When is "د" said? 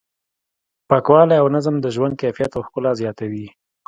1.81-1.85